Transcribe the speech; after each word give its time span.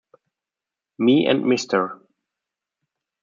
Me 0.97 1.27
and 1.27 1.43
Mr. 1.45 1.99